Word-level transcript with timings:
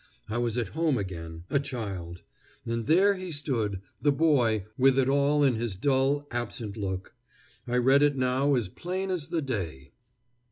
I 0.27 0.39
was 0.39 0.57
at 0.57 0.69
home 0.69 0.97
again, 0.97 1.43
a 1.51 1.59
child. 1.59 2.23
And 2.65 2.87
there 2.87 3.13
he 3.13 3.31
stood, 3.31 3.81
the 4.01 4.11
boy, 4.11 4.65
with 4.75 4.97
it 4.97 5.07
all 5.07 5.43
in 5.43 5.53
his 5.53 5.75
dull, 5.75 6.25
absent 6.31 6.75
look. 6.75 7.13
I 7.67 7.77
read 7.77 8.01
it 8.01 8.17
now 8.17 8.55
as 8.55 8.67
plain 8.67 9.11
as 9.11 9.27
the 9.27 9.43
day. 9.43 9.91